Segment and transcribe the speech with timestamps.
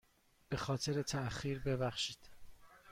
[0.49, 2.29] به خاطر تاخیر ببخشید.